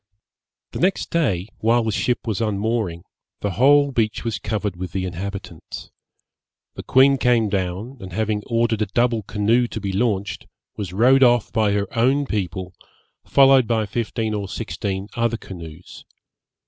[0.71, 3.03] The next day, while the ship was unmooring,
[3.41, 5.91] the whole beach was covered with the inhabitants.
[6.73, 11.21] The queen came down, and having ordered a double canoe to be launched, was rowed
[11.21, 12.73] off by her own people,
[13.27, 16.03] followed by fifteen or sixteen other canoes.